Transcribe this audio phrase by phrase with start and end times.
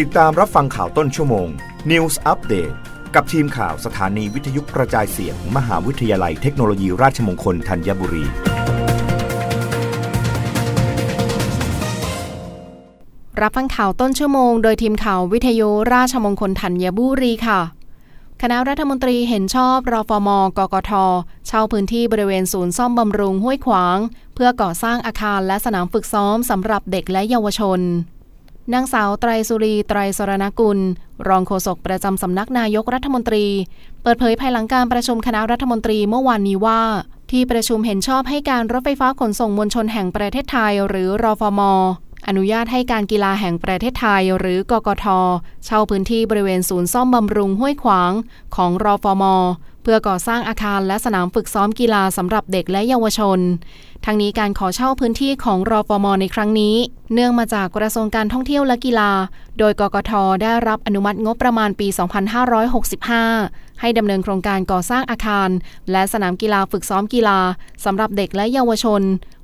[0.00, 1.48] ติดตามรับฟังข่าวต้นชั่วโมง
[1.90, 2.74] News Update
[3.14, 8.24] กับทีมข่าวสถานีวิทยุกระจายเสียงมมหาวิทยาลัยเทคโนโลยีราชมงคลธัญบุรี
[13.40, 17.60] รับฟังข่าวต้นชั่วโมง โดยทีมข่าววิทยุราชมงคลธัญบุรีค่ะ
[18.42, 20.28] คณะรัฐมนตรีเห็นชอบรอฟม
[20.58, 20.92] กกท
[21.46, 23.98] เช่าพื้นที่บริเวณศูนย์ซ่อมบำรุงห้วยขวาง
[24.34, 27.82] เพื่อก่อสร้างอาคารและสนามฝึกซ้อมสำหรับเด็กและเยาวชน
[28.72, 30.78] นางสาวไตรสุรีไตรสรณกุล
[31.28, 33.44] รองโฆษกประจำสำนักนายกรัฐมนตรี
[34.02, 36.82] เปิดเผยภายหลังการประชุมคณะรัฐมนตรีเมื่อวานนี้ว่า
[37.30, 41.60] ที่ประชุมเห็นชอบให้การรถไฟฟ้าขนส่งมวลชนแห่งประเทศไทย หรือรอฟม
[42.28, 45.06] อนุญาตให้การกีฬาแห่งประเทศไทย หรือกกท
[45.64, 48.12] เช่าพื้นที่บริเวณศูนย์ซ่อมบำรุงห้วยขวาง
[48.56, 49.24] ของรอฟม
[49.82, 53.38] เพื่อก่อสร้างอาคารและสนามฝึกซ้อมกีฬาสำหรับเด็กและเยาวชน
[54.04, 56.76] ทั้งนี้การขอเช่าพื้นที่ของรอฟมในครั้งนี้
[57.14, 59.10] เนื่องมาจากกระทรวงการท่องเที่ยวและกีฬา
[59.58, 61.88] โดยกกทได้รับอนุมัติงบประมาณปี
[62.84, 65.48] 2565 ให้ดำเนินโครงการก่อสร้างอาคาร
[65.90, 67.38] และสนามกีฬาฝึกซ้อมกีฬา
[67.84, 69.02] สำหรับเด็กและเยาวชน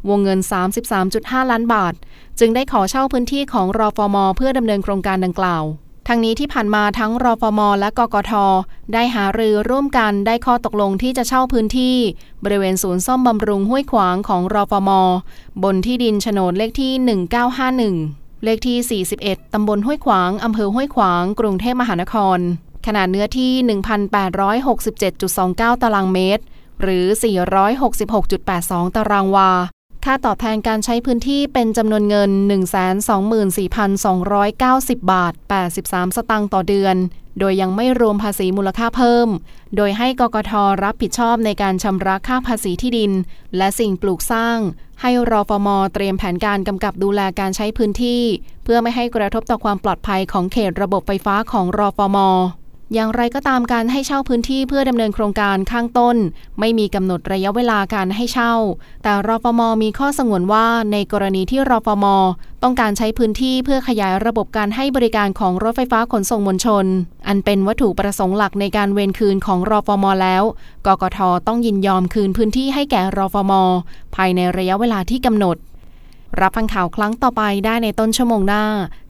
[0.09, 0.39] วงเงิน
[0.95, 1.95] 33.5 ล้านบาท
[2.39, 5.65] จึงได้ขอเช่าพื้นที่ของรอฟมเพื่อดำเนินโครงการดังกล่าว
[6.11, 8.33] ทั้งนี้ที่ผ่านมาทั้งรอฟมและกกท
[8.93, 11.97] ได้หารือร่วมกันได้ข้อตกลงที่จะเช่าพื้นที่
[12.45, 14.91] บริเวณศูนย์ซ่อมบำรุงห้วยขวางของรอฟม
[15.63, 16.93] บนที่ดินโฉนดเลขที่
[17.69, 22.39] 1951 เลขที่ 41 ตำบลห้วยขวาง อำเภอห้วยขวาง กรุงเทพมหานคร
[22.87, 23.53] ขนาดเนื้อที่
[24.73, 26.43] 1,867.29 ตารางเมตร
[26.83, 27.05] หรือ
[28.21, 29.51] 466.82 ตารางวา
[30.05, 32.31] ค่าตอบแทนการใช้พื้นที่เป็นจำนวนเงิน
[33.51, 35.33] 124,290 บาท
[35.75, 36.97] 83 สตางค์ต่อเดือน
[37.39, 39.29] โดยยังไม่รวมภาษีมูลค่าเพิ่ม
[39.77, 43.13] โดยให้กกทรับผิดชอบในการชำระค่าภาษีที่ดิน
[43.57, 44.59] และสิ่งปลูกสร้าง
[45.03, 48.23] ให้รอฟมเตรียมแผนการกำกับดูแลการใช้พื้นที่
[48.65, 52.19] เพื่อไม่ให้กระทบต่อความปลอดภัยของเขตระบบไฟฟ้าของรอฟม
[52.95, 56.17] อย่างไรก็ตามการให้เช่าพื้นที่เพื่อดำเนินโครงการข้างต้น
[56.61, 58.55] ไม่มีกำหนดระยะเวลาการให้เช่า
[59.03, 62.07] แต่รฟมมีข้อสงวนว่าในกรณีที่รฟม
[62.63, 66.87] ต้องการใช้พื้นที่เพื่อขยายระบบการให้บริการของรถไฟฟ้าขนส่งมวลชน
[67.29, 70.43] อันเป็นวัตถุประสงค์หลักในการเวนคืนของรฟมแล้ว
[70.87, 73.53] กกทต้องยินยอมคืนพื้นที่ให้แก่รฟม
[74.15, 75.57] ภายในระยะเวลาที่กำหนด
[76.41, 78.65] รับฟังข่าวครั้งต่อไปได้ในต้นชั่วโมงหน้า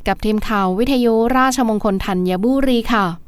[0.07, 3.28] กับทีมข่าววิทยุราชมงคลธัญบุรีค่ะ